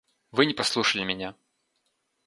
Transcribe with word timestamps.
Вы 0.31 0.47
не 0.47 0.55
послушали 0.55 1.03
меня. 1.03 1.35